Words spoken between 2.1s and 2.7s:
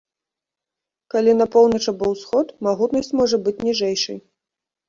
ўсход,